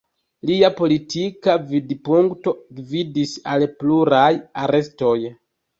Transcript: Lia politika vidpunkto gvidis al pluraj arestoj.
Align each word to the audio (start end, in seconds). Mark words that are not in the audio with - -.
Lia 0.49 0.69
politika 0.79 1.55
vidpunkto 1.73 2.55
gvidis 2.81 3.39
al 3.55 3.71
pluraj 3.79 4.27
arestoj. 4.65 5.17